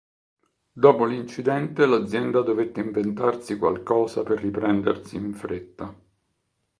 Dopo 0.73 1.05
l'incidente 1.05 1.85
l'azienda 1.85 2.41
dovette 2.41 2.81
inventarsi 2.81 3.59
qualcosa 3.59 4.23
per 4.23 4.39
riprendersi 4.41 5.15
in 5.15 5.31
fretta. 5.35 5.95